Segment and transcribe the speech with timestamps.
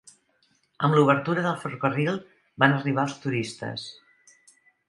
[0.87, 2.17] Amb la obertura del ferrocarril
[2.65, 3.89] van arribar els turistes.